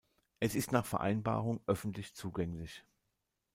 [0.39, 2.83] Es ist nach Vereinbarung öffentlich zugänglich.